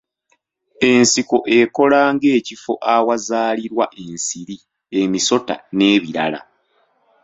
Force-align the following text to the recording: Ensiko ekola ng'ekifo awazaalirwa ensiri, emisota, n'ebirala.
Ensiko 0.89 1.37
ekola 1.59 1.99
ng'ekifo 2.15 2.73
awazaalirwa 2.95 3.85
ensiri, 4.03 4.57
emisota, 5.01 5.55
n'ebirala. 5.75 6.39